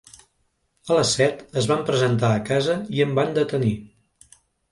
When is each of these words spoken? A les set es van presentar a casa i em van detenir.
A 0.93 0.95
les 0.99 1.11
set 1.17 1.43
es 1.61 1.67
van 1.73 1.83
presentar 1.91 2.31
a 2.37 2.41
casa 2.49 2.79
i 2.99 3.05
em 3.07 3.13
van 3.19 3.37
detenir. 3.39 3.75